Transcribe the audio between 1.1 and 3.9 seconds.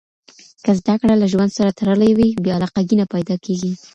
له ژوند سره تړلې وي، بې علاقګي نه پیدا کېږي.